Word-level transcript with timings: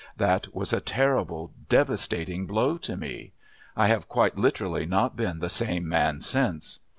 That 0.17 0.47
was 0.51 0.73
a 0.73 0.81
terrible, 0.81 1.51
devastating 1.69 2.47
blow 2.47 2.79
to 2.79 2.97
me. 2.97 3.33
I 3.77 3.85
have 3.85 4.09
quite 4.09 4.35
literally 4.35 4.87
not 4.87 5.15
been 5.15 5.37
the 5.37 5.47
same 5.51 5.87
man 5.87 6.21
since. 6.21 6.79